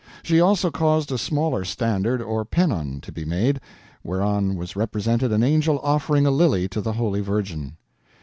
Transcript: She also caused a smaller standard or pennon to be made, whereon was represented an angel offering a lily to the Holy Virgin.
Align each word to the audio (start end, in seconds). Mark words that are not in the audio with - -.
She 0.23 0.41
also 0.41 0.71
caused 0.71 1.11
a 1.11 1.17
smaller 1.19 1.63
standard 1.63 2.23
or 2.23 2.43
pennon 2.43 3.01
to 3.01 3.11
be 3.11 3.23
made, 3.23 3.61
whereon 4.03 4.55
was 4.55 4.75
represented 4.75 5.31
an 5.31 5.43
angel 5.43 5.79
offering 5.83 6.25
a 6.25 6.31
lily 6.31 6.67
to 6.69 6.81
the 6.81 6.93
Holy 6.93 7.21
Virgin. 7.21 7.77